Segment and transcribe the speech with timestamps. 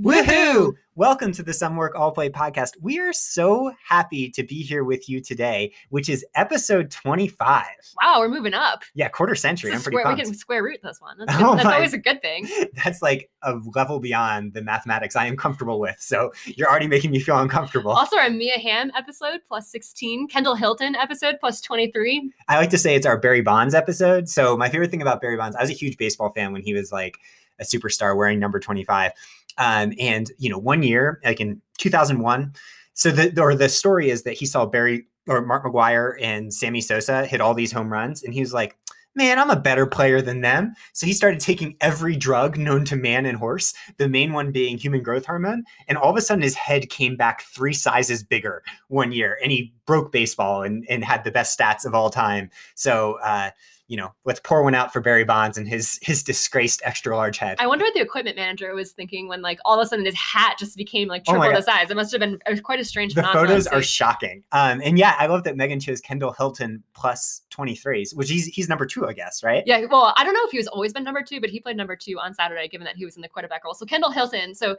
[0.00, 0.72] Woohoo!
[0.94, 2.70] Welcome to the Some Work All Play podcast.
[2.80, 7.66] We are so happy to be here with you today, which is episode 25.
[8.02, 8.84] Wow, we're moving up.
[8.94, 9.70] Yeah, quarter century.
[9.70, 11.18] I'm pretty square, we can square root this one.
[11.18, 11.52] That's, Oh.
[11.56, 12.48] That's my- always a good thing.
[12.82, 15.96] That's like a level beyond the mathematics I am comfortable with.
[16.00, 17.90] So you're already making me feel uncomfortable.
[17.92, 22.32] Also, our Mia Hamm episode plus 16, Kendall Hinton episode plus 23.
[22.48, 24.30] I like to say it's our Barry Bonds episode.
[24.30, 26.72] So my favorite thing about Barry Bonds, I was a huge baseball fan when he
[26.72, 27.18] was like
[27.60, 29.12] a superstar wearing number 25.
[29.58, 32.54] Um, and you know, one year, like in 2001,
[32.94, 36.80] so the or the story is that he saw Barry or Mark McGwire and Sammy
[36.80, 38.76] Sosa hit all these home runs, and he was like,
[39.14, 42.96] "Man, I'm a better player than them." So he started taking every drug known to
[42.96, 46.42] man and horse, the main one being human growth hormone, and all of a sudden
[46.42, 51.04] his head came back three sizes bigger one year, and he broke baseball and and
[51.04, 52.50] had the best stats of all time.
[52.74, 53.18] So.
[53.22, 53.50] uh
[53.88, 57.36] you know, let's pour one out for Barry Bonds and his his disgraced extra large
[57.38, 57.58] head.
[57.60, 60.14] I wonder what the equipment manager was thinking when, like, all of a sudden his
[60.14, 61.58] hat just became like Oh triple God.
[61.58, 61.90] the size.
[61.90, 64.44] It must have been quite a strange the photos are shocking.
[64.52, 68.68] Um, and yeah, I love that Megan chose Kendall Hinton plus 23s, which he's he's
[68.68, 69.62] number two, I guess, right?
[69.66, 71.76] Yeah, well, I don't know if he was always been number two, but he played
[71.76, 73.74] number two on Saturday, given that he was in the quarterback role.
[73.74, 74.54] So Kendall Hinton.
[74.54, 74.76] So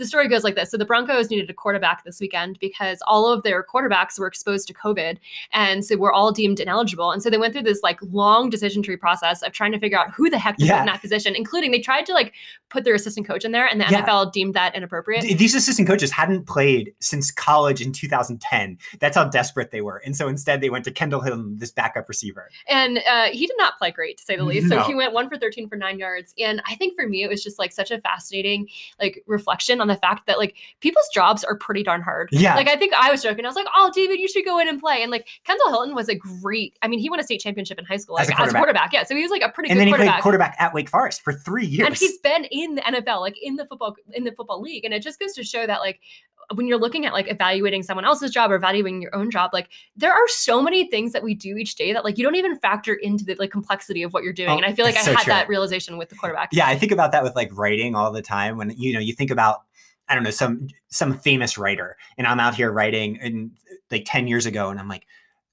[0.00, 3.32] the story goes like this: So the Broncos needed a quarterback this weekend because all
[3.32, 5.18] of their quarterbacks were exposed to COVID,
[5.52, 7.12] and so we're all deemed ineligible.
[7.12, 9.98] And so they went through this like long decision tree process of trying to figure
[9.98, 10.80] out who the heck to put Yeah.
[10.80, 12.32] in that position, including they tried to like
[12.70, 14.02] put their assistant coach in there, and the Yeah.
[14.02, 15.22] NFL deemed that inappropriate.
[15.22, 18.78] Th- These assistant coaches hadn't played since college in 2010.
[18.98, 19.98] That's how desperate they were.
[20.04, 22.48] And so instead, they went to Kendall Hill, this backup receiver.
[22.68, 24.68] And uh, he did not play great, to say the least.
[24.68, 26.32] So he went one for 13 for nine yards.
[26.38, 28.68] And I think for me, it was just like such a fascinating
[29.00, 32.28] like reflection on the fact that like people's jobs are pretty darn hard.
[32.32, 32.54] Yeah.
[32.54, 33.44] Like I think I was joking.
[33.44, 35.94] I was like, "Oh, David, you should go in and play." And like Kendall Hinton
[35.94, 36.78] was a great.
[36.82, 38.56] I mean, he won a state championship in high school As like, a as a
[38.56, 38.92] quarterback.
[38.92, 40.14] Yeah, so he was like a pretty and good then he quarterback.
[40.14, 41.86] played quarterback at Wake Forest for three years.
[41.86, 44.94] and he's been in the NFL, like in the football in the football league, and
[44.94, 46.00] it just goes to show that like
[46.54, 49.68] when you're looking at like evaluating someone else's job or evaluating your own job, like
[49.96, 52.58] there are so many things that we do each day that like you don't even
[52.58, 54.50] factor into the like complexity of what you're doing.
[54.50, 55.32] Oh, and I feel like I so had true.
[55.32, 56.48] that realization with the quarterback.
[56.52, 59.12] yeah i think about that with like writing all the time when you know you
[59.12, 59.62] think about
[60.10, 63.50] i don't know some some famous writer and i'm out here writing and
[63.90, 65.06] like 10 years ago and i'm like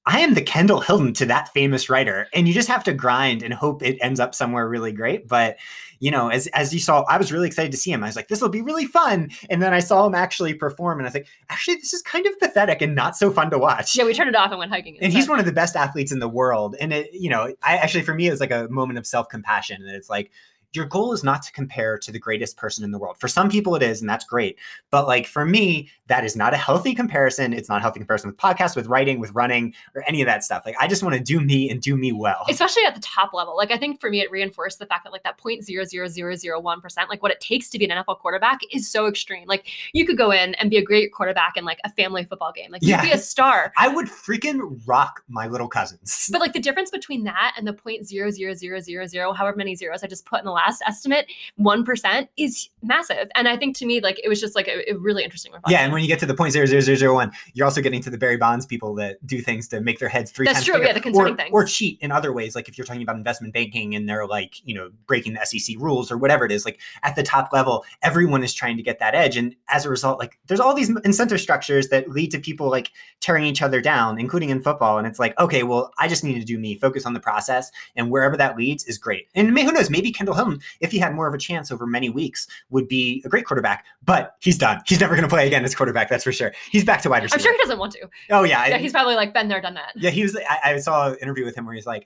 [0.06, 3.44] i am the kendall hinton to that famous writer and you just have to grind
[3.44, 5.58] and hope it ends up somewhere really great but
[6.00, 8.16] you know as as you saw i was really excited to see him i was
[8.16, 11.10] like this will be really fun and then i saw him actually perform and i
[11.10, 14.06] was like actually this is kind of pathetic and not so fun to watch Yeah,
[14.06, 14.98] we turned it off and went hiking.
[15.02, 17.78] and he's one of the best athletes in the world and it you know i
[17.78, 20.32] actually for me it was like a moment of self-compassion that it's like
[20.78, 23.50] your goal is not to compare to the greatest person in the world for some
[23.50, 24.56] people it is and that's great
[24.92, 28.30] but like for me that is not a healthy comparison it's not a healthy comparison
[28.30, 31.14] with podcasts with writing with running or any of that stuff like i just want
[31.16, 33.56] to do me and do me well especially at the top level.
[33.56, 37.24] Like I think for me, it reinforced the fact that like that 0.00001 percent, like
[37.24, 39.48] what it takes to be an NFL quarterback, is so extreme.
[39.48, 42.52] Like you could go in and be a great quarterback in like a family football
[42.52, 42.72] game.
[42.72, 43.02] Like Yeah.
[43.02, 43.72] you'd be a star.
[43.78, 47.74] i would freaking rock my little cousins But like the difference between that and the
[47.74, 53.30] 0.00000, however many zeros I just put in the last estimate, one percent is massive.
[53.36, 55.74] And I think to me, like it was just like a, a really interesting reflection.
[55.74, 57.82] yeah, and when you get to the point zero zero zero zero one, you're also
[57.82, 60.60] getting to the Barry Bonds people that do things to make their heads three That's
[60.60, 61.50] times true, bigger, yeah, the concerning or, things.
[61.54, 62.56] or cheat in other ways.
[62.56, 65.76] Like if you're talking about investment banking and they're like, you know, breaking the SEC
[65.80, 66.66] rules or whatever it is.
[66.66, 69.90] Like at the top level, everyone is trying to get that edge, and as a
[69.90, 73.82] result, like there's all these incentive structures that lead to people like tearing each other
[73.82, 74.98] down, including in football.
[74.98, 77.72] And it's like, okay, well, I just need to do me, focus on the process,
[77.96, 79.28] and wherever that leads is great.
[79.36, 80.36] And who knows, maybe Kendall
[80.80, 83.86] If he had more of a chance over many weeks, would be a great quarterback.
[84.04, 84.82] But he's done.
[84.88, 86.10] He's never going to play again as quarterback.
[86.10, 86.52] That's for sure.
[86.72, 87.40] He's back to wide receiver.
[87.40, 88.10] I'm sure he doesn't want to.
[88.30, 89.94] Oh yeah, Yeah, he's probably like been there, done that.
[89.96, 90.10] yeah.
[90.10, 90.38] He was.
[90.50, 92.06] I, I saw an interview with him where he's like,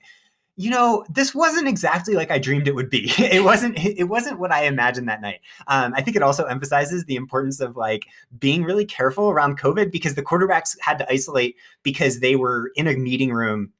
[0.56, 3.10] you know, this wasn't exactly like I dreamed it would be.
[3.18, 3.78] It wasn't.
[3.82, 5.40] It wasn't what I imagined that night.
[5.66, 8.04] Um, I think it also emphasizes the importance of like
[8.38, 12.86] being really careful around COVID because the quarterbacks had to isolate because they were in
[12.86, 13.72] a meeting room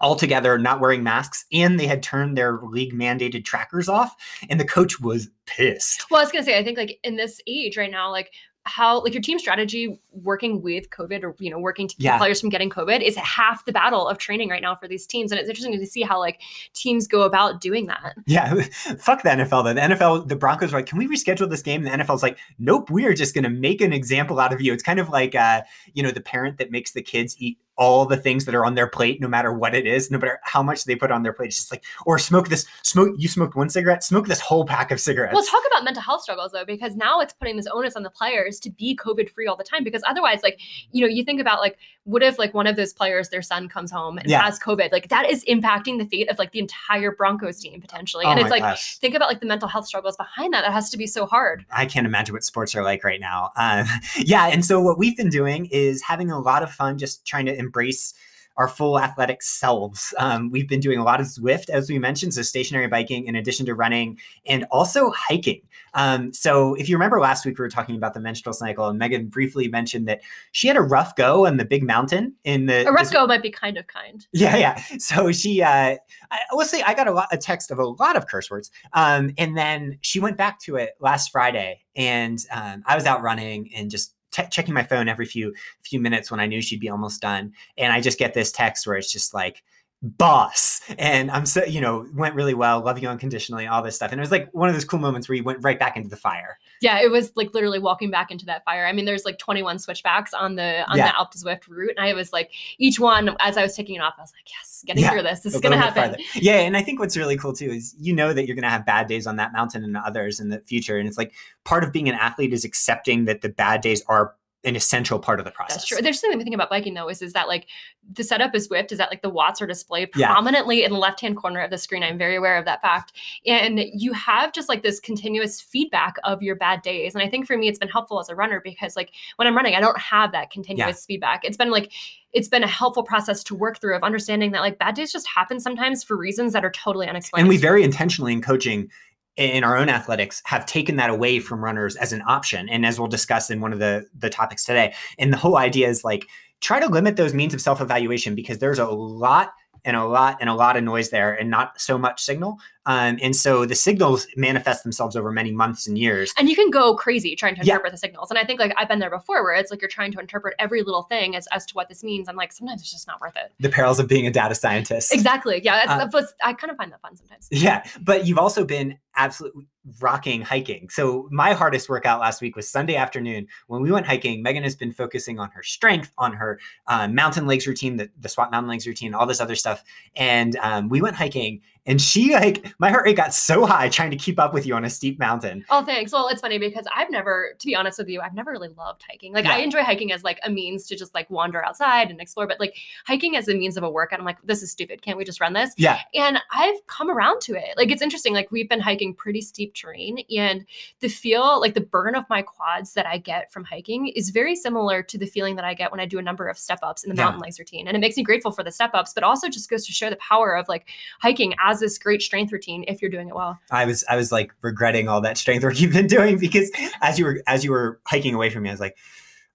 [0.00, 4.14] all together not wearing masks and they had turned their league mandated trackers off
[4.48, 7.40] and the coach was pissed Well, I was gonna say, I think like in this
[7.46, 8.32] age right now, like
[8.64, 12.18] how like your team strategy working with COVID or you know working to keep Yeah.
[12.18, 15.32] players from getting COVID is half the battle of training right now for these teams,
[15.32, 16.42] and it's interesting to see how like
[16.74, 18.14] teams go about doing that.
[18.26, 18.52] Yeah,
[18.98, 19.72] fuck the NFL though.
[19.72, 21.86] The NFL, the Broncos were like, can we reschedule this game?
[21.86, 24.60] And the NFL's like, nope, we are just going to make an example out of
[24.60, 24.74] you.
[24.74, 25.62] It's kind of like, uh,
[25.94, 28.74] you know, the parent that makes the kids eat all the things that are on
[28.74, 31.32] their plate, no matter what it is, no matter how much they put on their
[31.32, 31.46] plate.
[31.46, 34.90] It's just like, or smoke this, smoke, you smoked one cigarette, smoke this whole pack
[34.90, 35.32] of cigarettes.
[35.32, 38.10] Well, talk about mental health struggles though, because now it's putting this onus on the
[38.10, 39.84] players to be COVID free all the time.
[39.84, 40.60] Because otherwise, like,
[40.90, 41.78] you know, you think about like
[42.08, 44.42] what if like one of those players, their son comes home and Yeah.
[44.42, 44.92] has COVID?
[44.92, 48.24] Like that is impacting the fate of like the entire Broncos team potentially.
[48.24, 48.96] Oh and it's like gosh.
[48.98, 50.64] think about like the mental health struggles behind that.
[50.64, 51.66] It has to be so hard.
[51.70, 53.50] I can't imagine what sports are like right now.
[53.56, 57.26] Um, yeah, and so what we've been doing is having a lot of fun, just
[57.26, 58.14] trying to embrace
[58.58, 60.12] our full athletic selves.
[60.18, 63.36] Um, we've been doing a lot of Zwift, as we mentioned, so stationary biking in
[63.36, 65.62] addition to running, and also hiking.
[65.94, 68.98] Um, so if you remember last week, we were talking about the menstrual cycle, and
[68.98, 70.20] Megan briefly mentioned that
[70.52, 73.42] she had a rough go on the big mountain in the A rough go might
[73.42, 74.26] be kind of kind.
[74.32, 74.82] yeah, yeah.
[74.98, 75.96] So she, uh,
[76.30, 78.70] I, let's say I got a, lot, a text of a lot of curse words.
[78.92, 83.22] Um, and then she went back to it last Friday and um, I was out
[83.22, 86.80] running and just te- checking my phone every few, few minutes when I knew she'd
[86.80, 87.52] be almost done.
[87.76, 89.62] And I just get this text where it's just like,
[90.02, 94.12] boss and i'm so you know went really well love you unconditionally all this stuff
[94.12, 96.08] and it was like one of those cool moments where you went right back into
[96.08, 98.86] the fire Yeah, it was like literally walking back into that fire.
[98.86, 101.08] I mean, there's like 21 switchbacks on the on Yeah.
[101.08, 103.96] the Alpe du Zwift route, and I was like, each one as I was taking
[103.96, 105.40] it off, I was like, yes, getting Yeah, through this.
[105.40, 106.14] This is gonna happen.
[106.36, 108.86] Yeah, and I think what's really cool too is you know that you're to have
[108.86, 111.32] bad days on that mountain and others in the future, and it's like
[111.64, 114.34] part of being an athlete is accepting that the bad days are
[114.64, 115.76] an essential part of the process.
[115.76, 115.98] That's true.
[116.02, 117.66] There's something we think about biking though is is that like
[118.12, 120.32] the setup is whipped, is that like the watts are displayed Yeah.
[120.32, 122.02] prominently in the left hand corner of the screen.
[122.02, 123.12] I'm very aware of that fact,
[123.46, 127.14] and you have just like this continuous feedback of your bad days.
[127.14, 129.56] And I think for me, it's been helpful as a runner because like when I'm
[129.56, 131.44] running, I don't have that continuous feedback.
[131.44, 131.92] It's been like
[132.32, 135.26] it's been a helpful process to work through of understanding that like bad days just
[135.26, 137.42] happen sometimes for reasons that are totally unexplained.
[137.42, 138.90] And we very intentionally in coaching
[139.38, 142.68] in our own athletics have taken that away from runners as an option.
[142.68, 145.88] And as we'll discuss in one of the the topics today, and the whole idea
[145.88, 146.26] is like
[146.60, 149.52] try to limit those means of self-evaluation because there's a lot
[149.84, 152.56] and a lot and a lot of noise there and not so much signal.
[152.88, 156.32] Um, and so the signals manifest themselves over many months and years.
[156.38, 157.74] and you can go crazy trying to Yeah.
[157.74, 158.30] interpret the signals.
[158.30, 160.54] And I think like I've been there before where it's like you're trying to interpret
[160.58, 162.28] every little thing as, as to what this means.
[162.28, 163.52] I'm like, sometimes it's just not worth it.
[163.60, 165.12] The perils of being a data scientist.
[165.12, 165.60] Exactly.
[165.62, 165.86] Yeah.
[165.86, 167.46] That's, Uh, I kind of find that fun sometimes.
[167.50, 169.66] Yeah, but you've also been absolutely
[170.00, 170.88] rocking hiking.
[170.90, 174.42] So my hardest workout last week was Sunday afternoon when we went hiking.
[174.42, 178.28] Megan has been focusing on her strength, on her uh, mountain legs routine, the, the
[178.28, 179.82] SWAP mountain legs routine, all this other stuff.
[180.14, 184.10] And um, we went hiking, and she like my heart rate got so high trying
[184.10, 185.64] to keep up with you on a steep mountain.
[185.70, 186.12] Oh, thanks.
[186.12, 189.02] Well, it's funny because I've never, to be honest with you, I've never really loved
[189.08, 189.32] hiking.
[189.32, 192.46] Like, I enjoy hiking as like a means to just like wander outside and explore,
[192.46, 192.74] but like
[193.06, 195.02] hiking as a means of a workout, I'm like, this is stupid.
[195.02, 195.72] Can't we just run this?
[195.76, 197.76] Yeah, And I've come around to it.
[197.76, 198.34] Like, it's interesting.
[198.34, 200.64] Like, we've been hiking pretty steep terrain, and
[201.00, 204.54] the feel, like the burn of my quads that I get from hiking is very
[204.56, 207.04] similar to the feeling that I get when I do a number of step ups
[207.04, 207.24] in the Yeah.
[207.24, 207.86] mountain legs routine.
[207.88, 210.10] And it makes me grateful for the step ups, but also just goes to show
[210.10, 210.88] the power of like
[211.20, 213.58] hiking as this great strength routine if you're doing it well.
[213.70, 216.70] I was I was like regretting all that strength work you've been doing because
[217.02, 218.96] as you were as you were hiking away from me, I was like.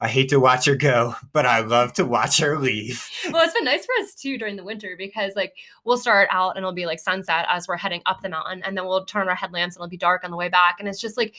[0.02, 3.10] I hate to watch her go, but I love to watch her leave.
[3.32, 5.54] well, it's been nice for us too during the winter because like
[5.86, 8.76] we'll start out and it'll be like sunset as we're heading up the mountain, and
[8.76, 10.76] then we'll turn our headlamps and it'll be dark on the way back.
[10.80, 11.38] And it's just like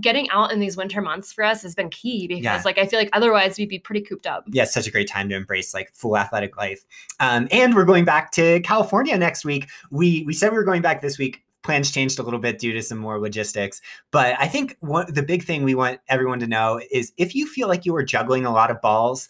[0.00, 2.62] getting out in these winter months for us has been key because Yeah.
[2.64, 4.44] like I feel like otherwise we'd be pretty cooped up.
[4.48, 6.84] yeah, such a great time to embrace like full athletic life.
[7.20, 9.68] Um, and we're going back to California next week.
[9.90, 11.42] We we said we were going back this week.
[11.62, 13.80] Plans changed a little bit due to some more logistics,
[14.12, 17.46] but I think one the big thing we want everyone to know is if you
[17.46, 19.28] feel like you are juggling a lot of balls,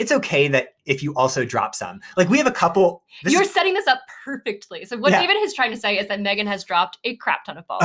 [0.00, 2.00] it's okay that if you also drop some.
[2.16, 3.02] Like we have a couple.
[3.22, 4.86] You're is- setting this up perfectly.
[4.86, 5.20] So what Yeah.
[5.20, 7.84] David is trying to say is that Megan has dropped a crap ton of balls.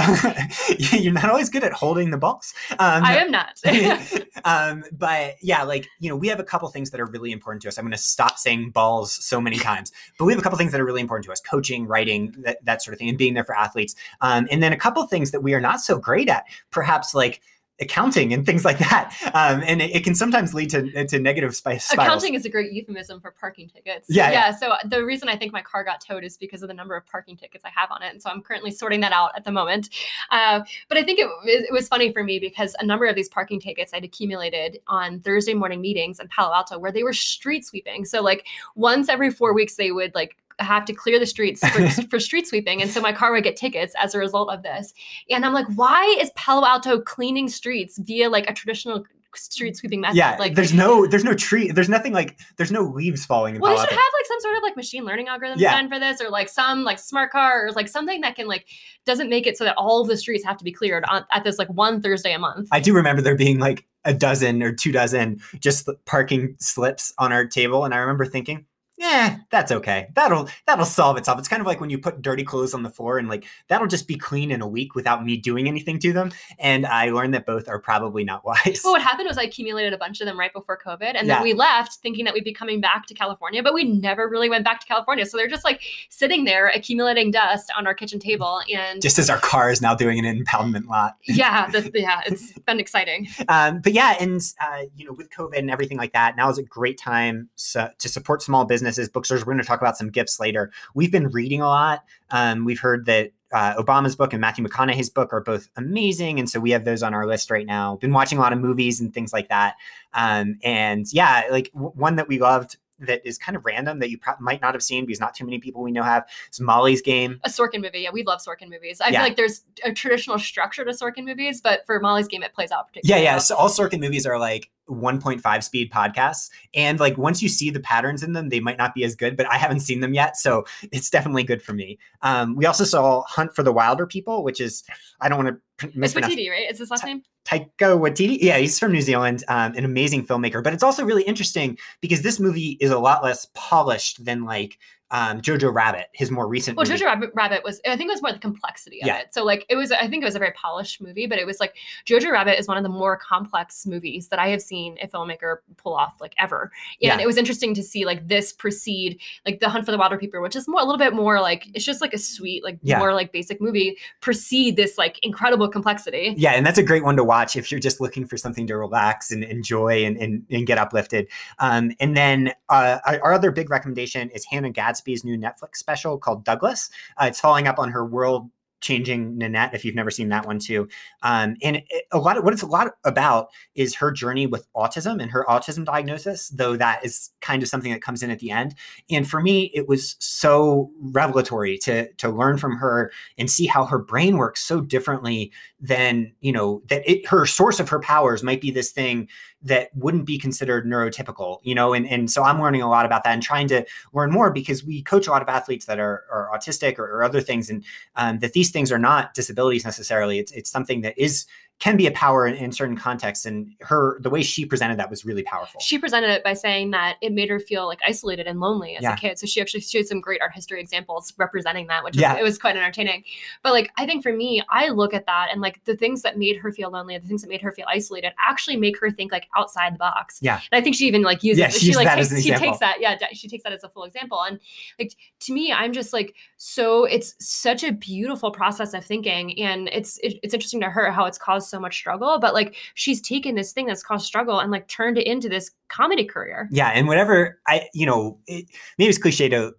[0.93, 2.53] you're not always good at holding the balls.
[2.71, 3.59] Um, I am not.
[4.45, 7.61] um, but yeah, like you know, we have a couple things that are really important
[7.63, 7.77] to us.
[7.77, 10.71] I'm going to stop saying balls so many times, but we have a couple things
[10.71, 13.33] that are really important to us: coaching, writing, that, that sort of thing, and being
[13.33, 13.93] there for athletes.
[14.21, 17.41] Um, and then a couple things that we are not so great at, perhaps like
[17.81, 19.13] accounting and things like that.
[19.33, 22.07] Um, and it, it can sometimes lead to to negative spi- spirals.
[22.07, 24.07] Accounting is a great euphemism for parking tickets.
[24.09, 24.31] Yeah, yeah.
[24.31, 24.55] Yeah.
[24.55, 27.05] So the reason I think my car got towed is because of the number of
[27.05, 28.11] parking tickets I have on it.
[28.11, 29.89] And so I'm currently sorting that out at the moment.
[30.31, 33.29] Uh, but I think it, it was funny for me because a number of these
[33.29, 37.65] parking tickets I'd accumulated on Thursday morning meetings in Palo Alto where they were street
[37.65, 38.05] sweeping.
[38.05, 41.89] So like once every four weeks, they would like have to clear the streets for,
[42.09, 42.81] for street sweeping.
[42.81, 44.93] And so my car would get tickets as a result of this.
[45.29, 49.03] And I'm like, why is Palo Alto cleaning streets via like a traditional
[49.35, 50.15] street sweeping method?
[50.15, 53.61] yeah, like there's no there's no tree, there's nothing like there's no leaves falling in
[53.61, 55.71] well, they should have like some sort of like machine learning algorithm Yeah.
[55.71, 58.65] designed for this, or like some like smart car, or like something that can like
[59.05, 61.43] doesn't make it so that all of the streets have to be cleared on, at
[61.43, 62.69] this like one Thursday a month.
[62.71, 67.33] I do remember there being like a dozen or two dozen just parking slips on
[67.33, 67.83] our table.
[67.83, 68.65] And I remember thinking,
[68.97, 70.07] yeah, that's okay.
[70.15, 71.37] That'll that'll solve itself.
[71.39, 73.87] It's kind of like when you put dirty clothes on the floor and like that'll
[73.87, 76.31] just be clean in a week without me doing anything to them.
[76.59, 78.81] And I learned that both are probably not wise.
[78.83, 81.35] Well, what happened was I accumulated a bunch of them right before COVID, and Yeah.
[81.35, 84.49] then we left thinking that we'd be coming back to California, but we never really
[84.49, 85.25] went back to California.
[85.25, 89.29] So they're just like sitting there accumulating dust on our kitchen table, and Just as
[89.29, 91.15] our car is now doing an impoundment lot.
[91.23, 93.27] yeah, yeah, it's been exciting.
[93.49, 96.57] um, but yeah, and uh, you know, with COVID and everything like that, now is
[96.57, 99.41] a great time so, to support small businesses, bookstores.
[99.45, 100.71] We're going to talk about some gifts later.
[100.93, 102.03] We've been reading a lot.
[102.31, 106.49] Um, we've heard that uh, Obama's book and Matthew McConaughey's book are both amazing, and
[106.49, 107.95] so we have those on our list right now.
[107.97, 109.75] Been watching a lot of movies and things like that.
[110.13, 114.09] Um, and yeah, like w- one that we loved that is kind of random that
[114.09, 116.59] you pro- might not have seen because not too many people we know have is
[116.61, 117.39] Molly's Game.
[117.43, 119.01] A Sorkin movie, yeah, we love Sorkin movies.
[119.01, 119.19] I Yeah.
[119.19, 122.71] feel like there's a traditional structure to Sorkin movies, but for Molly's Game, it plays
[122.71, 123.33] out Yeah, yeah.
[123.33, 123.41] well.
[123.41, 126.49] So all Sorkin movies are like 1.5 speed podcasts.
[126.73, 129.35] And like once you see the patterns in them, they might not be as good,
[129.35, 130.37] but I haven't seen them yet.
[130.37, 131.97] So it's definitely good for me.
[132.21, 134.83] Um, we also saw Hunt for the Wilderpeople, which is,
[135.21, 136.69] I don't want to It's Watiti, right?
[136.69, 137.23] Is his last name?
[137.45, 138.37] Taika Waititi.
[138.41, 140.63] Yeah, he's from New Zealand, um, an amazing filmmaker.
[140.63, 144.79] But it's also really interesting because this movie is a lot less polished than like
[145.11, 146.97] um, Jojo Rabbit, his more recent Well, movie.
[146.99, 149.19] Jojo Rabbit, Rabbit was, I think it was more the complexity of Yeah.
[149.19, 149.33] it.
[149.33, 151.59] So, like, it was, I think it was a very polished movie, but it was
[151.59, 155.07] like Jojo Rabbit is one of the more complex movies that I have seen a
[155.07, 156.71] filmmaker pull off, like, ever.
[157.01, 157.19] And Yeah.
[157.21, 160.55] it was interesting to see, like, this precede, like, The Hunt for the Wilderpeople, which
[160.55, 162.97] is more, a little bit more like, it's just like a sweet, like, Yeah.
[162.99, 166.33] more like basic movie, precede this, like, incredible complexity.
[166.37, 168.75] Yeah, and that's a great one to watch if you're just looking for something to
[168.77, 171.27] relax and enjoy and, and, and get uplifted.
[171.59, 176.17] Um, and then uh, our our other big recommendation is Hannah Gadsby's new Netflix special
[176.17, 176.89] called Douglas.
[177.17, 178.49] Uh, it's following up on her world
[178.81, 180.87] changing Nanette, if you've never seen that one too.
[181.23, 184.71] Um, and it, a lot of what it's a lot about is her journey with
[184.75, 188.39] autism and her autism diagnosis, though that is kind of something that comes in at
[188.39, 188.75] the end.
[189.09, 193.85] And for me, it was so revelatory to to learn from her and see how
[193.85, 198.43] her brain works so differently than you know that it her source of her powers
[198.43, 199.27] might be this thing
[199.65, 203.23] that wouldn't be considered neurotypical you know and, and so i'm learning a lot about
[203.23, 206.23] that and trying to learn more because we coach a lot of athletes that are,
[206.31, 207.83] are autistic or, or other things and
[208.15, 210.39] um, that these things are not disabilities necessarily.
[210.39, 211.45] It's, it's something that is
[211.79, 215.09] can be a power in, in certain contexts and her the way she presented that
[215.09, 218.47] was really powerful She presented it by saying that it made her feel like isolated
[218.47, 219.13] and lonely as Yeah.
[219.13, 219.37] a kid.
[219.37, 222.33] So she actually showed some great art history examples representing that, which Yeah.
[222.33, 223.25] was, it was quite entertaining.
[223.61, 226.37] But like, I think for me, I look at that and like the things that
[226.37, 229.33] made her feel lonely, the things that made her feel isolated, actually make her think
[229.33, 230.39] like outside the box.
[230.41, 230.61] Yeah.
[230.71, 232.37] And I think she even like uses Yeah, she, she used like that takes, as
[232.37, 234.59] an she takes that yeah she takes that as a full example and
[234.97, 239.89] like to me I'm just like so it's such a beautiful process of thinking and
[239.91, 243.21] it's it, it's interesting to her how it's caused so much struggle but like she's
[243.21, 246.67] taken this thing that's caused struggle and like turned it into this comedy career.
[246.71, 248.65] Yeah and whatever i you know it,
[248.97, 249.73] maybe it's cliche to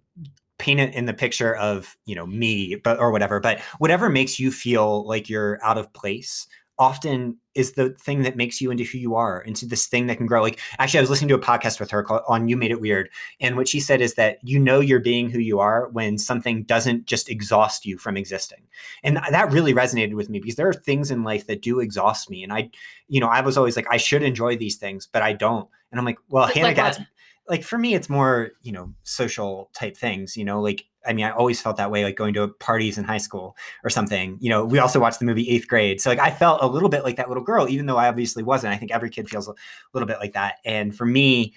[0.57, 4.39] paint it in the picture of you know me but or whatever but whatever makes
[4.39, 6.47] you feel like you're out of place
[6.79, 10.17] often is the thing that makes you into who you are into this thing that
[10.17, 10.41] can grow.
[10.41, 12.81] Like actually i was listening to a podcast with her called, on you made it
[12.81, 16.17] weird and what she said is that you know you're being who you are when
[16.17, 18.59] something doesn't just exhaust you from existing.
[19.03, 22.29] And that really resonated with me because there are things in life that do exhaust
[22.29, 22.69] me and i
[23.07, 25.67] you know i was always like i should enjoy these things but i don't.
[25.91, 27.05] And i'm like well Like hannah gadsby
[27.49, 31.25] like for me it's more you know social type things you know like i mean
[31.25, 34.49] i always felt that way like going to parties in high school or something you
[34.49, 37.03] know we also watched the movie eighth grade so like i felt a little bit
[37.03, 39.53] like that little girl even though i obviously wasn't i think every kid feels a
[39.93, 41.53] little bit like that and for me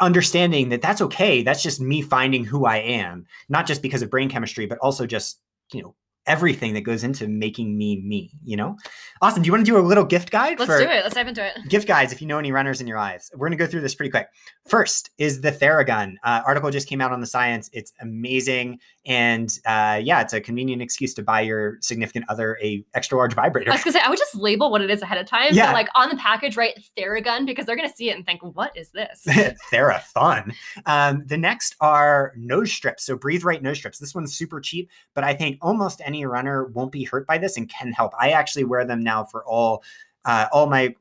[0.00, 4.10] understanding that that's okay that's just me finding who i am not just because of
[4.10, 5.40] brain chemistry but also just
[5.72, 5.94] you know
[6.28, 8.76] everything that goes into making me me you know
[9.22, 11.26] awesome do you want to do a little gift guide let's do it let's dive
[11.26, 13.30] into it gift guides if you know any runners in your lives.
[13.32, 14.28] We're going to go through this pretty quick.
[14.68, 16.14] First is the Theragun.
[16.22, 17.70] Uh, article just came out on the science.
[17.72, 18.78] It's amazing.
[19.08, 23.32] And uh, yeah, it's a convenient excuse to buy your significant other a extra large
[23.32, 23.70] vibrator.
[23.70, 25.54] I was gonna say I would just label what it is ahead of time.
[25.54, 25.68] Yeah.
[25.68, 28.76] So like on the package, write Theragun because they're gonna see it and think, "What
[28.76, 29.24] is this?"
[29.72, 30.52] Thera fun.
[30.84, 33.04] Um, the next are nose strips.
[33.04, 33.98] So breathe right nose strips.
[33.98, 37.56] This one's super cheap, but I think almost any runner won't be hurt by this
[37.56, 38.12] and can help.
[38.20, 39.82] I actually wear them now for all
[40.26, 40.94] uh, all my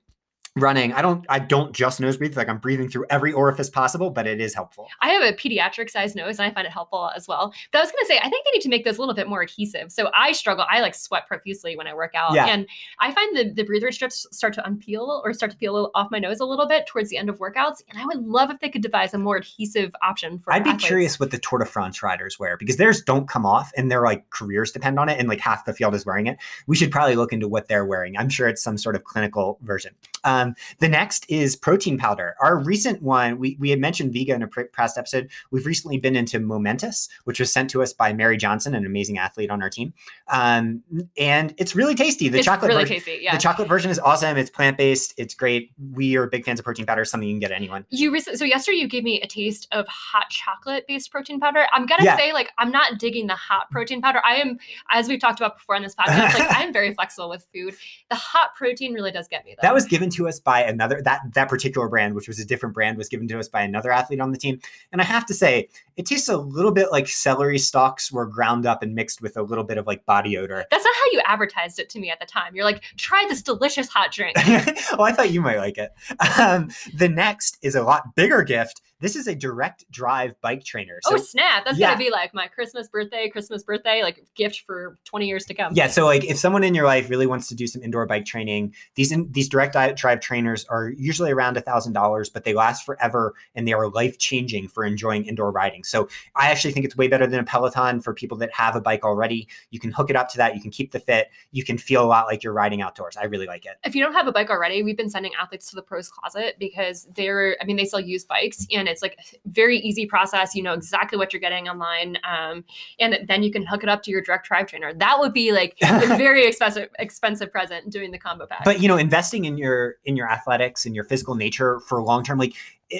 [0.59, 0.93] running.
[0.93, 2.37] I don't I don't just nose breathe.
[2.37, 4.87] Like I'm breathing through every orifice possible, but it is helpful.
[5.01, 7.53] I have a pediatric sized nose and I find it helpful as well.
[7.71, 9.27] But I was gonna say, I think they need to make those a little bit
[9.27, 9.91] more adhesive.
[9.91, 10.65] So I struggle.
[10.69, 12.33] I like sweat profusely when I work out.
[12.33, 12.47] Yeah.
[12.47, 12.67] And
[12.99, 16.19] I find the, the breather strips start to unpeel or start to peel off my
[16.19, 17.81] nose a little bit towards the end of workouts.
[17.89, 20.69] And I would love if they could devise a more adhesive option for I'd be
[20.71, 20.87] athletes.
[20.87, 24.03] curious what the Tour de France riders wear because theirs don't come off and their
[24.03, 26.37] like careers depend on it and like half the field is wearing it.
[26.67, 28.17] We should probably look into what they're wearing.
[28.17, 29.93] I'm sure it's some sort of clinical version.
[30.23, 32.35] Um, Um, the next is protein powder.
[32.41, 35.29] Our recent one, we, we had mentioned Vega in a past episode.
[35.51, 39.17] We've recently been into Momentous, which was sent to us by Mary Johnson, an amazing
[39.17, 39.93] athlete on our team.
[40.29, 40.83] Um,
[41.17, 42.29] and it's really tasty.
[42.29, 43.19] The it's chocolate really version, tasty.
[43.21, 43.35] Yeah.
[43.35, 44.37] the chocolate version is awesome.
[44.37, 45.13] It's plant based.
[45.17, 45.71] It's great.
[45.93, 47.05] We are big fans of protein powder.
[47.05, 47.85] Something you can get anyone.
[47.89, 51.65] you recently, so yesterday you gave me a taste of hot chocolate based protein powder.
[51.71, 52.17] I'm gonna Yeah.
[52.17, 54.21] say like I'm not digging the hot protein powder.
[54.25, 54.57] I am,
[54.91, 57.75] as we've talked about before on this podcast, like I'm very flexible with food.
[58.09, 59.65] The hot protein really does get me though.
[59.67, 62.74] That was given to us by another that that particular brand, which was a different
[62.74, 64.60] brand, was given to us by another athlete on the team.
[64.91, 68.65] And I have to say, it tastes a little bit like celery stalks were ground
[68.65, 70.65] up and mixed with a little bit of like body odor.
[70.70, 72.56] That's not how you advertised it to me at the time.
[72.56, 74.36] You're like, try this delicious hot drink.
[74.91, 75.91] well, I thought you might like it.
[76.39, 78.82] Um, the next is a lot bigger gift.
[78.99, 80.99] This is a direct drive bike trainer.
[81.05, 81.65] Oh, so oh snap!
[81.65, 81.89] That's yeah.
[81.89, 85.73] gonna be like my Christmas birthday, Christmas birthday, like gift for 20 years to come.
[85.75, 88.25] Yeah, so like if someone in your life really wants to do some indoor bike
[88.25, 92.53] training, these in, these direct drive trainers are usually around a thousand dollars, but they
[92.53, 95.83] last forever and they are life changing for enjoying indoor riding.
[95.83, 98.81] So I actually think it's way better than a Peloton for people that have a
[98.81, 99.47] bike already.
[99.69, 100.55] You can hook it up to that.
[100.55, 101.29] You can keep the fit.
[101.51, 103.15] You can feel a lot like you're riding outdoors.
[103.15, 103.77] I really like it.
[103.85, 106.55] if you don't have a bike already, we've been sending athletes to the pros closet
[106.57, 110.56] because they're, I mean, they sell used bikes and it's like a very easy process.
[110.56, 112.17] You know exactly what you're getting online.
[112.24, 112.63] Um,
[113.00, 114.94] and then you can hook it up to your direct drive trainer.
[114.94, 118.65] That would be like a very expensive, expensive present doing the combo pack.
[118.65, 122.24] But you know, investing in your in your athletics and your physical nature for long
[122.24, 122.53] term, like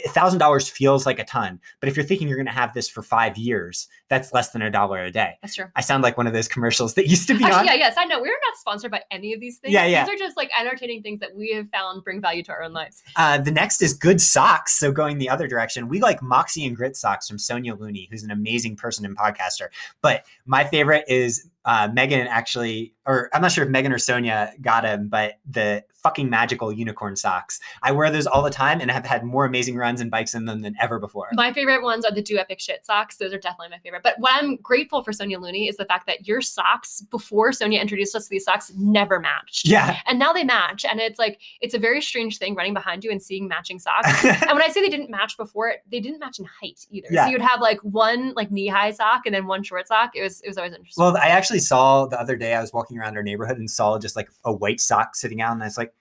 [0.08, 1.60] thousand dollars feels like a ton.
[1.80, 4.62] But if you're thinking you're going to have this for five years, that's less than
[4.62, 5.38] a dollar a day.
[5.42, 5.66] That's true.
[5.76, 7.52] I sound like one of those commercials that used to be on.
[7.52, 8.20] Actually, yeah, yes, I know.
[8.20, 9.74] We're not sponsored by any of these things.
[9.74, 10.06] Yeah, yeah.
[10.06, 12.74] These are just like entertaining things that we have found bring value to our own
[12.74, 13.04] lives.
[13.16, 14.78] Uh, the next is good socks.
[14.78, 18.24] So going the other direction, we like Moxie and Grit socks from Sonja Looney, who's
[18.24, 19.68] an amazing person and podcaster.
[20.02, 24.60] But my favorite is uh, Megan actually, or I'm not sure if Megan or Sonja
[24.62, 27.60] got him, but the fucking magical unicorn socks.
[27.84, 30.46] I wear those all the time and have had more amazing runs and bikes in
[30.46, 31.28] them than ever before.
[31.34, 33.18] My favorite ones are the Do Epic Shit socks.
[33.18, 34.04] Those are definitely my favorite.
[34.04, 37.82] But what I'm grateful for Sonja Looney is the fact that your socks, before Sonja
[37.82, 39.68] introduced us to these socks, never matched.
[39.68, 39.98] Yeah.
[40.06, 40.86] And now they match.
[40.86, 44.24] And it's like, it's a very strange thing running behind you and seeing matching socks.
[44.24, 47.10] and when I say they didn't match before, they didn't match in height either.
[47.12, 47.26] Yeah.
[47.26, 50.16] So you'd have like one like knee high sock and then one short sock.
[50.16, 51.04] It was it was always interesting.
[51.04, 54.00] well, I actually saw the other day, I was walking around our neighborhood and saw
[54.00, 55.54] just like a white sock sitting out.
[55.54, 55.94] And I was like,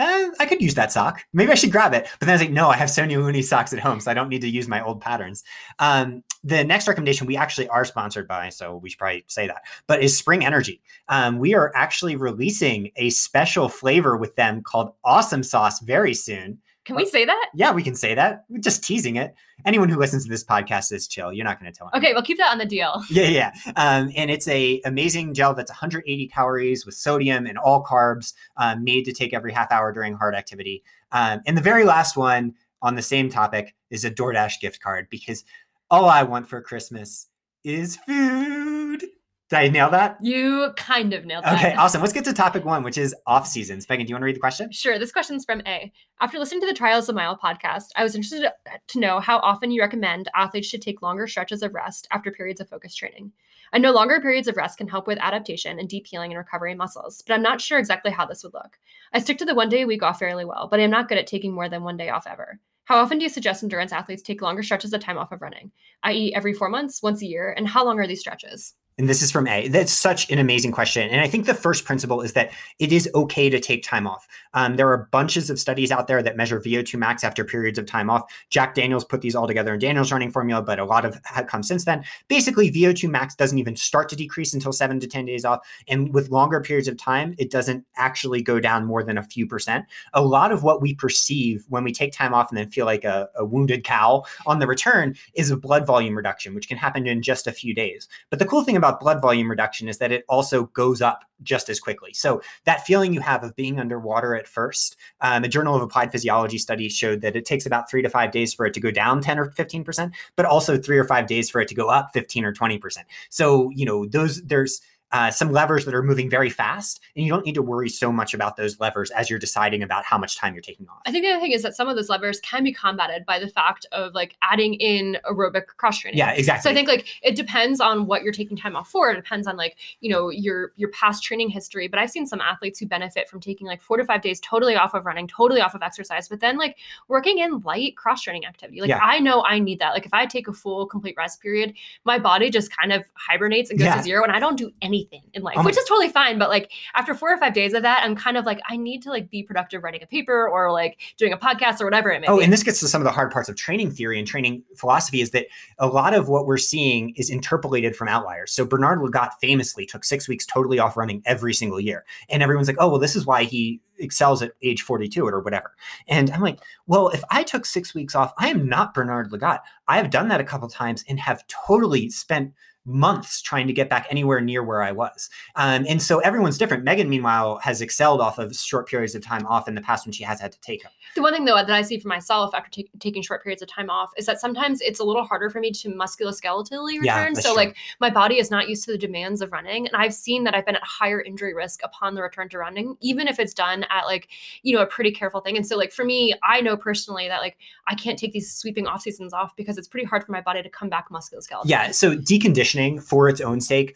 [0.00, 1.24] eh, I could use that sock.
[1.32, 2.08] Maybe I should grab it.
[2.18, 4.14] But then I was like, no, I have Sonja Looney socks at home, so I
[4.14, 5.44] don't need to use my old patterns.
[5.78, 9.62] Um, the next recommendation we actually are sponsored by, so we should probably say that,
[9.86, 10.80] but is Spring Energy.
[11.08, 16.58] Um, we are actually releasing a special flavor with them called Awesome Sauce very soon.
[16.90, 17.50] Can we say that?
[17.54, 18.44] Yeah, we can say that.
[18.48, 19.34] We're just teasing it.
[19.64, 21.32] Anyone who listens to this podcast is chill.
[21.32, 22.04] You're not going to tell anyone.
[22.04, 23.04] Okay, we'll keep that on the DL.
[23.10, 23.52] Yeah, yeah.
[23.76, 28.82] Um, and it's a amazing gel that's 180 calories with sodium and all carbs, um,
[28.84, 30.82] made to take every half hour during hard activity.
[31.12, 35.06] Um, and the very last one on the same topic is a DoorDash gift card
[35.10, 35.44] because
[35.90, 37.28] all I want for Christmas
[37.64, 39.04] is food.
[39.50, 40.16] Did I nail that?
[40.22, 41.54] You kind of nailed that.
[41.54, 42.00] Okay, awesome.
[42.00, 43.84] Let's get to topic one, which is off seasons.
[43.88, 44.70] Megan, do you want to read the question?
[44.70, 44.96] Sure.
[44.96, 45.92] This question's from A.
[46.20, 48.48] After listening to the Trials of Mile podcast, I was interested
[48.86, 52.60] to know how often you recommend athletes should take longer stretches of rest after periods
[52.60, 53.32] of focused training.
[53.72, 56.70] I know longer periods of rest can help with adaptation and deep healing and recovery
[56.70, 58.78] in muscles, but I'm not sure exactly how this would look.
[59.12, 61.18] I stick to the one day a week off fairly well, but I'm not good
[61.18, 62.60] at taking more than one day off ever.
[62.84, 65.72] How often do you suggest endurance athletes take longer stretches of time off of running,
[66.04, 68.74] i.e., every four months, once a year, and how long are these stretches?
[68.98, 69.68] And this is from A.
[69.68, 71.08] That's such an amazing question.
[71.08, 74.28] And I think the first principle is that it is okay to take time off.
[74.52, 77.86] Um, there are bunches of studies out there that measure VO2 max after periods of
[77.86, 78.30] time off.
[78.50, 81.48] Jack Daniels put these all together in Daniels running formula, but a lot of had
[81.48, 82.04] come since then.
[82.28, 85.66] Basically, VO2 max doesn't even start to decrease until seven to 10 days off.
[85.88, 89.46] And with longer periods of time, it doesn't actually go down more than a few
[89.46, 89.86] percent.
[90.12, 93.04] A lot of what we perceive when we take time off and then feel like
[93.04, 97.06] a, a wounded cow on the return is a blood volume reduction, which can happen
[97.06, 98.08] in just a few days.
[98.28, 101.68] But the cool thing about blood volume reduction is that it also goes up just
[101.68, 102.12] as quickly.
[102.12, 106.12] So that feeling you have of being underwater at first, um, the Journal of Applied
[106.12, 108.90] Physiology study showed that it takes about three to five days for it to go
[108.90, 112.10] down 10 or 15%, but also three or five days for it to go up
[112.12, 112.98] 15 or 20%.
[113.28, 114.80] So, you know, those there's
[115.12, 118.12] uh, some levers that are moving very fast, and you don't need to worry so
[118.12, 121.00] much about those levers as you're deciding about how much time you're taking off.
[121.06, 123.38] I think the other thing is that some of those levers can be combated by
[123.40, 126.18] the fact of like adding in aerobic cross training.
[126.18, 126.62] Yeah, exactly.
[126.62, 129.10] So I think like it depends on what you're taking time off for.
[129.10, 131.88] It depends on like, you know, your your past training history.
[131.88, 134.76] But I've seen some athletes who benefit from taking like four to five days totally
[134.76, 136.76] off of running, totally off of exercise, but then like
[137.08, 138.80] working in light cross training activity.
[138.80, 139.00] Like Yeah.
[139.02, 139.90] I know I need that.
[139.94, 143.70] Like if I take a full complete rest period, my body just kind of hibernates
[143.70, 143.96] and goes Yeah.
[143.96, 146.38] to zero and I don't do anything anything in life, Oh which is totally fine.
[146.38, 149.02] But like after four or five days of that, I'm kind of like, I need
[149.02, 152.20] to like be productive writing a paper or like doing a podcast or whatever it
[152.20, 152.44] may Oh, be.
[152.44, 155.20] and this gets to some of the hard parts of training theory and training philosophy
[155.20, 155.46] is that
[155.78, 158.52] a lot of what we're seeing is interpolated from outliers.
[158.52, 162.04] So Bernard Lagat famously took six weeks totally off running every single year.
[162.28, 165.72] And everyone's like, oh, well, this is why he excels at age 42 or whatever.
[166.08, 169.60] And I'm like, well, if I took six weeks off, I am not Bernard Lagat.
[169.88, 172.52] I have done that a couple times and have totally spent
[172.90, 175.30] months trying to get back anywhere near where I was.
[175.56, 176.84] Um, and so everyone's different.
[176.84, 180.12] Megan, meanwhile, has excelled off of short periods of time off in the past when
[180.12, 180.92] she has had to take them.
[181.14, 183.68] The one thing though that I see for myself after ta- taking short periods of
[183.68, 187.02] time off is that sometimes it's a little harder for me to musculoskeletally return.
[187.04, 187.56] Yeah, so true.
[187.56, 190.54] like my body is not used to the demands of running, and I've seen that
[190.54, 193.84] I've been at higher injury risk upon the return to running, even if it's done
[193.90, 194.28] at like
[194.62, 195.56] you know a pretty careful thing.
[195.56, 198.86] And so like for me, I know personally that like I can't take these sweeping
[198.86, 201.62] off seasons off because it's pretty hard for my body to come back musculoskeletal.
[201.64, 201.90] Yeah.
[201.90, 203.94] So deconditioning for its own sake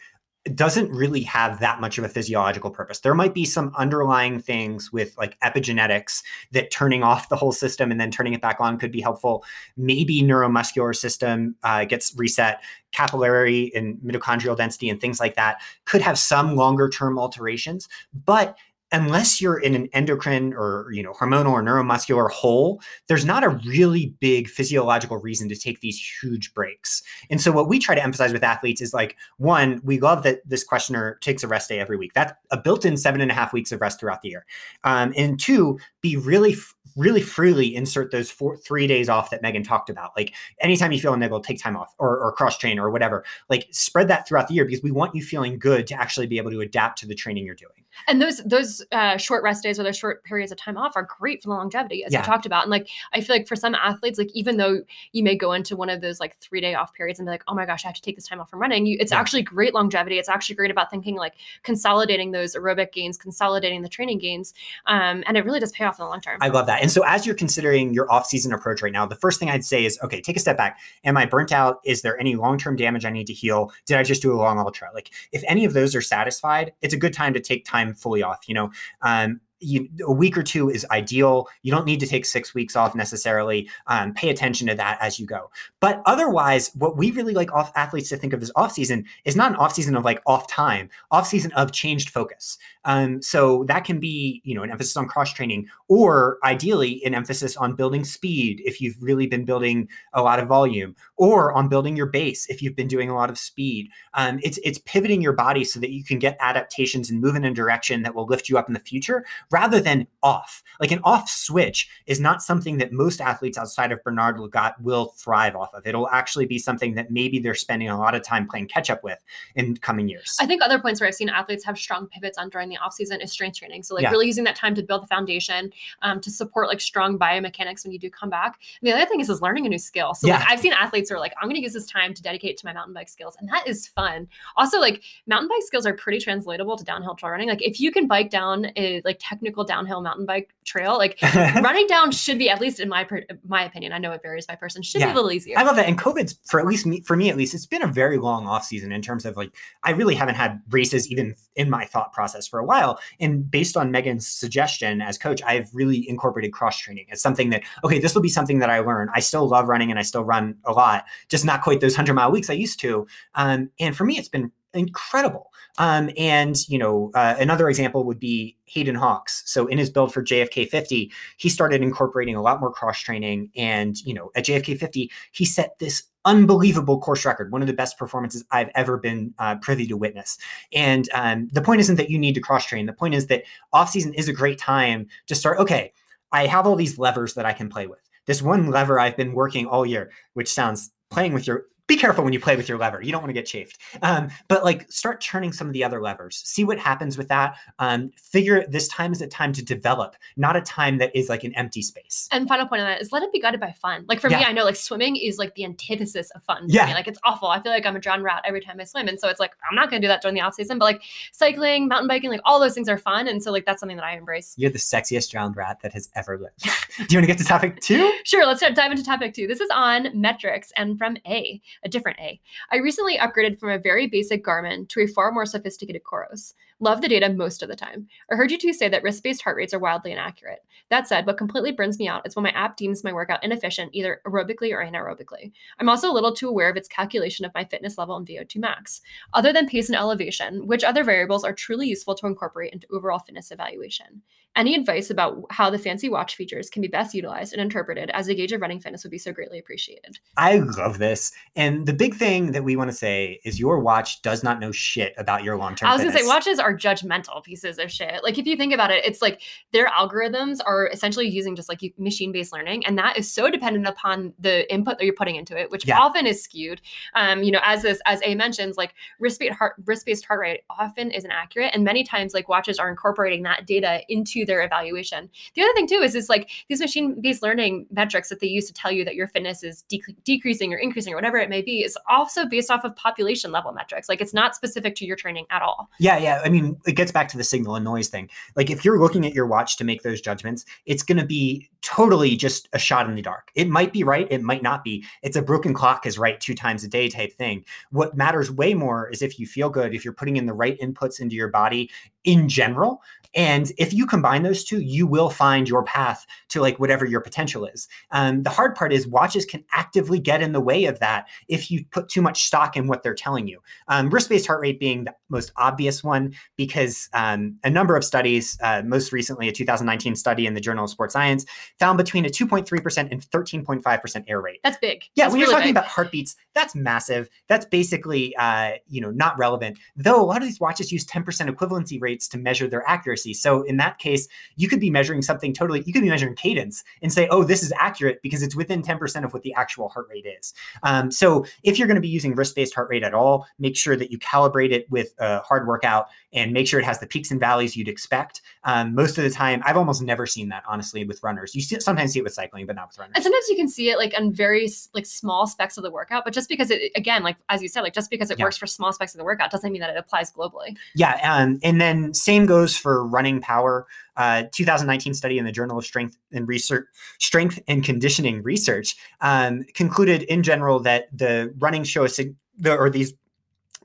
[0.53, 2.99] doesn't really have that much of a physiological purpose.
[2.99, 6.21] There might be some underlying things with like epigenetics
[6.51, 9.43] that turning off the whole system and then turning it back on could be helpful.
[9.75, 16.01] Maybe neuromuscular system uh, gets reset, capillary and mitochondrial density and things like that could
[16.01, 17.89] have some longer term alterations.
[18.13, 18.55] But
[18.95, 23.49] unless you're in an endocrine or you know hormonal or neuromuscular hole there's not a
[23.49, 27.03] really big physiological reason to take these huge breaks.
[27.29, 30.47] And so what we try to emphasize with athletes is like one we love that
[30.47, 32.13] this questioner takes a rest day every week.
[32.13, 34.45] That's a built-in seven and a half weeks of rest throughout the year.
[34.83, 36.55] Um, and two be really
[36.95, 40.11] really freely insert those four three days off that megan talked about.
[40.15, 43.25] Like anytime you feel a niggle take time off or, or cross train or whatever.
[43.49, 46.37] Like spread that throughout the year because we want you feeling good to actually be
[46.37, 49.79] able to adapt to the training you're doing And those those uh, short rest days
[49.79, 52.19] or those short periods of time off are great for the longevity, as Yeah.
[52.19, 52.63] you talked about.
[52.63, 54.81] And like I feel like for some athletes, like even though
[55.11, 57.43] you may go into one of those like three day off periods and be like,
[57.47, 59.19] oh my gosh, I have to take this time off from running, you, it's Yeah.
[59.19, 60.17] actually great longevity.
[60.19, 64.53] It's actually great about thinking like consolidating those aerobic gains, consolidating the training gains,
[64.85, 66.37] um, and it really does pay off in the long term.
[66.41, 66.81] I love that.
[66.81, 69.85] And so as you're considering your off-season approach right now, the first thing I'd say
[69.85, 70.79] is, okay, take a step back.
[71.03, 71.79] Am I burnt out?
[71.83, 73.71] Is there any long-term damage I need to heal?
[73.85, 74.89] Did I just do a long ultra?
[74.93, 78.23] Like if any of those are satisfied, it's a good time to take time fully
[78.23, 78.47] off.
[78.47, 78.71] You know,
[79.01, 81.47] um, you, a week or two is ideal.
[81.63, 83.69] You don't need to take six weeks off necessarily.
[83.87, 85.49] Um, pay attention to that as you go.
[85.79, 89.35] But otherwise, what we really like off athletes to think of as off season is
[89.35, 92.57] not an off season of like off time, off season of changed focus.
[92.85, 97.13] Um, so that can be, you know, an emphasis on cross training, or ideally an
[97.13, 101.67] emphasis on building speed if you've really been building a lot of volume, or on
[101.67, 103.89] building your base if you've been doing a lot of speed.
[104.13, 107.45] Um, it's it's pivoting your body so that you can get adaptations and move in
[107.45, 110.63] a direction that will lift you up in the future, rather than off.
[110.79, 115.13] Like an off switch is not something that most athletes outside of Bernard Lagat will
[115.17, 115.87] thrive off of.
[115.87, 119.03] It'll actually be something that maybe they're spending a lot of time playing catch up
[119.03, 119.19] with
[119.55, 120.35] in coming years.
[120.39, 122.93] I think other points where I've seen athletes have strong pivots on during the off
[122.93, 123.83] season is strength training.
[123.83, 124.11] So like Yeah.
[124.11, 127.91] really using that time to build the foundation, um, to support like strong biomechanics when
[127.91, 128.59] you do come back.
[128.81, 130.13] And the other thing is is learning a new skill.
[130.13, 132.21] So like I've seen athletes who are like, I'm going to use this time to
[132.21, 134.27] dedicate to my mountain bike skills, and that is fun.
[134.57, 137.49] Also, like mountain bike skills are pretty translatable to downhill trail running.
[137.49, 141.87] Like if you can bike down a like technical downhill mountain bike trail, like running
[141.87, 143.91] down should be at least in my per- my opinion.
[143.93, 144.81] I know it varies by person.
[144.81, 145.57] Should be a little easier.
[145.57, 145.87] I love that.
[145.87, 148.47] And COVID's for at least me, for me at least, it's been a very long
[148.47, 149.51] off season in terms of like
[149.83, 152.99] I really haven't had races even in my thought process for a while.
[153.19, 157.63] And based on Megan's suggestion as coach, I've really incorporated cross training as something that
[157.83, 159.09] okay, this will be something that I learn.
[159.13, 162.13] I still love running and I still run a lot, just not quite those hundred
[162.13, 163.07] mile weeks I used to.
[163.35, 165.51] Um, and for me, it's been incredible.
[165.77, 169.43] Um, and you know, uh, another example would be Hayden Hawks.
[169.45, 173.51] So in his build for JFK 50, he started incorporating a lot more cross training.
[173.55, 177.73] And you know, at JFK 50, he set this unbelievable course record, one of the
[177.73, 180.37] best performances I've ever been uh, privy to witness.
[180.73, 182.85] And um, the point isn't that you need to cross train.
[182.85, 185.59] The point is that off season is a great time to start.
[185.59, 185.93] Okay,
[186.31, 187.99] I have all these levers that I can play with.
[188.25, 192.23] This one lever I've been working all year, which sounds playing with your be careful
[192.23, 193.01] when you play with your lever.
[193.01, 193.79] You don't want to get chafed.
[194.01, 196.41] Um, but like start turning some of the other levers.
[196.45, 197.57] See what happens with that.
[197.79, 201.43] Um, figure this time is a time to develop, not a time that is like
[201.43, 202.27] an empty space.
[202.31, 204.05] And final point on that is let it be guided by fun.
[204.07, 206.65] Like for me, I know like swimming is like the antithesis of fun.
[206.67, 206.87] Yeah.
[206.87, 206.93] me.
[206.93, 207.49] Like it's awful.
[207.49, 209.07] I feel like I'm a drowned rat every time I swim.
[209.07, 210.85] And so it's like, I'm not going to do that during the off season, but
[210.85, 213.27] like cycling, mountain biking, like all those things are fun.
[213.27, 214.55] And so like that's something that I embrace.
[214.57, 216.63] You're the sexiest drowned rat that has ever lived.
[216.97, 218.11] Do you want to get to topic two?
[218.25, 219.45] Sure, let's dive into topic two.
[219.45, 222.39] This is on metrics and from A, a different A.
[222.71, 226.53] I recently upgraded from a very basic Garmin to a far more sophisticated Coros.
[226.79, 228.07] Love the data most of the time.
[228.31, 230.59] I heard you two say that wrist based heart rates are wildly inaccurate.
[230.89, 233.91] That said, what completely burns me out is when my app deems my workout inefficient,
[233.93, 235.51] either aerobically or anaerobically.
[235.79, 238.57] I'm also a little too aware of its calculation of my fitness level and VO2
[238.57, 239.01] max.
[239.33, 243.19] Other than pace and elevation, which other variables are truly useful to incorporate into overall
[243.19, 244.21] fitness evaluation?
[244.55, 248.27] Any advice about how the fancy watch features can be best utilized and interpreted as
[248.27, 250.19] a gauge of running fitness would be so greatly appreciated.
[250.37, 251.31] I love this.
[251.55, 254.71] And the big thing that we want to say is your watch does not know
[254.71, 255.89] shit about your long term.
[255.89, 258.23] I was going to say, watches are judgmental pieces of shit.
[258.23, 259.41] Like, if you think about it, it's like
[259.73, 262.85] their algorithms are essentially using just like machine based learning.
[262.85, 265.99] And that is so dependent upon the input that you're putting into it, which yeah.
[265.99, 266.81] often is skewed.
[267.13, 270.39] Um, you know, as this, as A mentions, like wrist based heart, wrist based heart
[270.39, 271.71] rate often isn't accurate.
[271.73, 275.29] And many times, like watches are incorporating that data into their evaluation.
[275.55, 278.73] The other thing too is is like these machine-based learning metrics that they use to
[278.73, 281.83] tell you that your fitness is de- decreasing or increasing or whatever it may be
[281.83, 284.09] is also based off of population level metrics.
[284.09, 285.89] Like it's not specific to your training at all.
[285.99, 286.41] Yeah, yeah.
[286.43, 288.29] I mean, it gets back to the signal and noise thing.
[288.55, 291.69] Like if you're looking at your watch to make those judgments, it's going to be
[291.81, 293.49] totally just a shot in the dark.
[293.55, 295.05] It might be right, it might not be.
[295.21, 297.63] It's a broken clock is right two times a day type thing.
[297.91, 300.79] What matters way more is if you feel good, if you're putting in the right
[300.79, 301.89] inputs into your body
[302.23, 303.01] in general,
[303.33, 307.21] and if you combine those two, you will find your path to like whatever your
[307.21, 307.87] potential is.
[308.11, 311.71] Um, the hard part is watches can actively get in the way of that if
[311.71, 313.59] you put too much stock in what they're telling you.
[313.87, 318.57] Um, wrist-based heart rate being the most obvious one because um, a number of studies,
[318.61, 321.45] uh, most recently a 2019 study in the Journal of Sports Science,
[321.79, 324.59] found between a 2.3% and 13.5% error rate.
[324.63, 325.03] That's big.
[325.15, 325.77] Yeah, that's when really you're talking big.
[325.77, 327.29] about heartbeats, that's massive.
[327.47, 329.77] That's basically, uh, you know, not relevant.
[329.95, 333.24] Though a lot of these watches use 10% equivalency rates to measure their accuracy.
[333.33, 336.83] So in that case, you could be measuring something totally, you could be measuring cadence
[337.01, 340.07] and say, oh, this is accurate because it's within 10% of what the actual heart
[340.09, 340.53] rate is.
[340.83, 343.95] Um, so if you're going to be using wrist-based heart rate at all, make sure
[343.95, 347.31] that you calibrate it with a hard workout and make sure it has the peaks
[347.31, 348.41] and valleys you'd expect.
[348.63, 351.55] Um, most of the time, I've almost never seen that, honestly, with runners.
[351.55, 353.13] You see, sometimes see it with cycling, but not with runners.
[353.15, 356.25] And sometimes you can see it like on very like small specs of the workout,
[356.25, 358.45] but just because it, again, like as you said, like just because it yeah.
[358.45, 360.75] works for small specs of the workout doesn't mean that it applies globally.
[360.95, 363.87] Yeah, um, and then same goes for running power.
[364.17, 366.85] Uh, 2019 study in the Journal of Strength and Research,
[367.19, 372.75] Strength and Conditioning Research, um, concluded in general that the running show a sig- the,
[372.75, 373.13] or these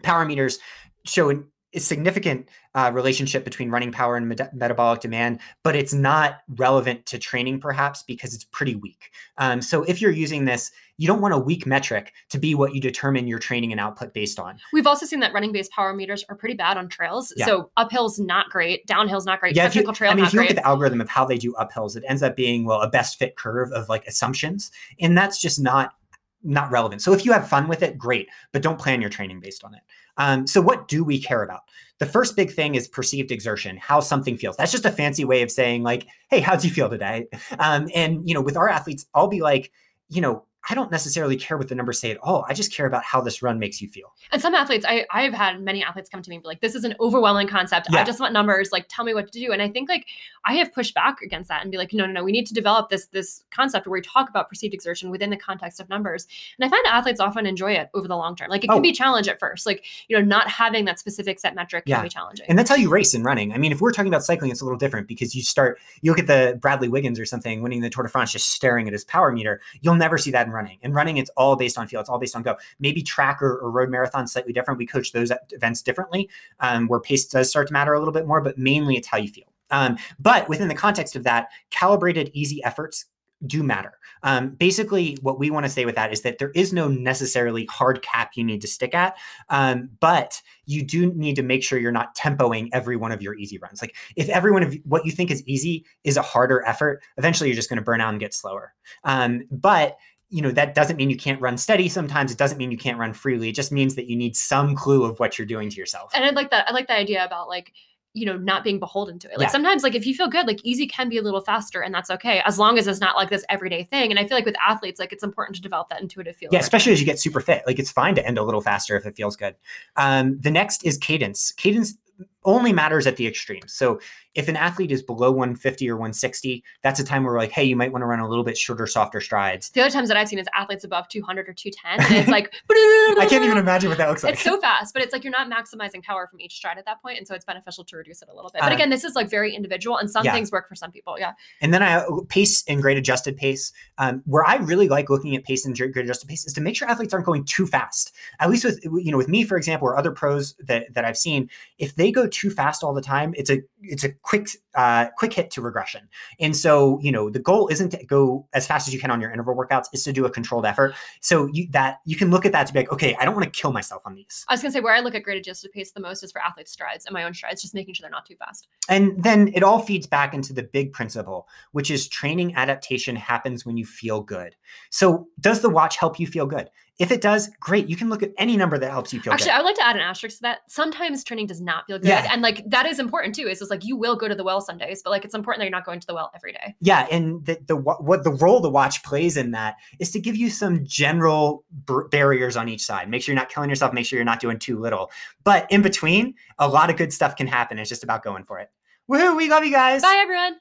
[0.02, 0.58] power meters
[1.04, 1.46] show an
[1.78, 7.60] significant uh, relationship between running power and metabolic demand, but it's not relevant to training
[7.60, 9.10] perhaps because it's pretty weak.
[9.38, 12.74] Um, so if you're using this, you don't want a weak metric to be what
[12.74, 14.58] you determine your training and output based on.
[14.72, 17.32] We've also seen that running based power meters are pretty bad on trails.
[17.36, 17.46] Yeah.
[17.46, 20.40] So uphill's not great, downhill's not great, yeah, technical you, trail I mean, if you
[20.40, 22.90] look at the algorithm of how they do uphills, it ends up being well a
[22.90, 25.94] best fit curve of like assumptions, and that's just not
[26.42, 27.02] not relevant.
[27.02, 29.74] So if you have fun with it, great, but don't plan your training based on
[29.74, 29.80] it.
[30.20, 31.62] Um, so what do we care about?
[31.98, 34.56] The first big thing is perceived exertion, how something feels.
[34.56, 37.26] That's just a fancy way of saying like, "Hey, how do you feel today?"
[37.58, 39.72] Um, and you know, with our athletes, I'll be like,
[40.08, 42.44] you know, I don't necessarily care what the numbers say at all.
[42.48, 44.12] I just care about how this run makes you feel.
[44.30, 46.74] And some athletes, I I've had many athletes come to me and be like, this
[46.74, 47.88] is an overwhelming concept.
[47.90, 48.00] Yeah.
[48.00, 48.70] I just want numbers.
[48.70, 49.52] Like, tell me what to do.
[49.52, 50.06] And I think like
[50.44, 52.54] I have pushed back against that and be like, no, no, no, we need to
[52.54, 56.26] develop this this concept where we talk about perceived exertion within the context of numbers.
[56.58, 58.50] And I find athletes often enjoy it over the long term.
[58.50, 58.82] Like it can oh.
[58.82, 59.66] be challenge at first.
[59.66, 62.46] Like, you know, not having that specific set metric can be challenging.
[62.48, 63.52] And that's how you race in running.
[63.52, 66.10] I mean, if we're talking about cycling, it's a little different because you start, you
[66.10, 68.92] look at the Bradley Wiggins or something winning the Tour de France, just staring at
[68.92, 69.60] his power meter.
[69.80, 70.78] You'll never see that in running.
[70.82, 72.00] In running, it's all based on feel.
[72.00, 72.56] It's all based on go.
[72.78, 74.78] Maybe track or, or road marathon slightly different.
[74.78, 76.28] We coach those events differently,
[76.60, 79.18] um, where pace does start to matter a little bit more, but mainly it's how
[79.18, 79.46] you feel.
[79.70, 83.06] Um, but within the context of that, calibrated easy efforts
[83.46, 83.94] do matter.
[84.22, 87.64] Um, basically, what we want to say with that is that there is no necessarily
[87.66, 89.16] hard cap you need to stick at,
[89.48, 93.34] um, but you do need to make sure you're not tempoing every one of your
[93.34, 93.80] easy runs.
[93.80, 97.48] Like if every one of what you think is easy is a harder effort, eventually
[97.48, 98.74] you're just going to burn out and get slower.
[99.04, 99.96] Um, but
[100.30, 102.30] you know that doesn't mean you can't run steady sometimes.
[102.30, 103.50] It doesn't mean you can't run freely.
[103.50, 106.12] It just means that you need some clue of what you're doing to yourself.
[106.14, 107.72] And i like that i like the idea about like
[108.12, 109.38] you know not being beholden to it.
[109.38, 109.52] Like yeah.
[109.52, 112.10] sometimes like if you feel good like easy can be a little faster and that's
[112.10, 114.10] okay as long as it's not like this everyday thing.
[114.10, 116.60] And i feel like with athletes like it's important to develop that intuitive feel yeah
[116.60, 117.64] especially as you get super fit.
[117.66, 119.56] Like it's fine to end a little faster if it feels good.
[119.96, 121.52] Um, the next is cadence.
[121.52, 121.96] Cadence
[122.44, 124.00] only matters at the extremes so
[124.34, 127.64] if an athlete is below 150 or 160, that's a time where we're like, hey,
[127.64, 129.70] you might want to run a little bit shorter, softer strides.
[129.70, 132.54] The other times that I've seen is athletes above 200 or 210, and it's like,
[132.70, 134.34] I can't even imagine what that looks like.
[134.34, 137.02] It's so fast, but it's like you're not maximizing power from each stride at that
[137.02, 138.62] point, and so it's beneficial to reduce it a little bit.
[138.62, 140.32] But again, this is like very individual, and some yeah.
[140.32, 141.16] things work for some people.
[141.18, 141.32] Yeah.
[141.60, 143.72] And then I pace and grade adjusted pace.
[143.98, 146.76] Um, where I really like looking at pace and grade adjusted pace is to make
[146.76, 148.12] sure athletes aren't going too fast.
[148.38, 151.18] At least with you know with me, for example, or other pros that that I've
[151.18, 155.06] seen, if they go too fast all the time, it's a it's a quick uh,
[155.16, 156.08] quick hit to regression.
[156.38, 159.20] And so, you know, the goal isn't to go as fast as you can on
[159.20, 160.94] your interval workouts, is to do a controlled effort.
[161.20, 163.52] So you that you can look at that to be like, okay, I don't want
[163.52, 164.44] to kill myself on these.
[164.48, 166.40] I was gonna say where I look at graded adjusted pace the most is for
[166.40, 168.68] athletes' strides and my own strides, just making sure they're not too fast.
[168.88, 173.66] And then it all feeds back into the big principle, which is training adaptation happens
[173.66, 174.56] when you feel good.
[174.90, 176.70] So does the watch help you feel good?
[177.00, 177.88] If it does, great.
[177.88, 179.40] You can look at any number that helps you feel good.
[179.40, 179.54] Actually, good.
[179.54, 180.58] I would like to add an asterisk to that.
[180.68, 182.08] Sometimes training does not feel good.
[182.08, 182.28] Yeah.
[182.30, 183.48] And like that is important too.
[183.48, 185.60] Is just like you will go to the well some days, but like it's important
[185.60, 186.76] that you're not going to the well every day.
[186.80, 190.36] Yeah, and the, the what the role the watch plays in that is to give
[190.36, 193.08] you some general b- barriers on each side.
[193.08, 193.94] Make sure you're not killing yourself.
[193.94, 195.10] Make sure you're not doing too little.
[195.42, 197.78] But in between, a lot of good stuff can happen.
[197.78, 198.70] It's just about going for it.
[199.10, 199.38] Woohoo!
[199.38, 200.02] We love you guys.
[200.02, 200.56] Bye everyone.